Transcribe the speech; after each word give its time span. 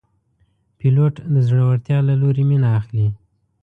پیلوټ 0.77 1.15
د 1.33 1.35
زړورتیا 1.47 1.97
له 2.07 2.13
لورې 2.21 2.43
مینه 2.49 2.67
اخلي. 2.79 3.07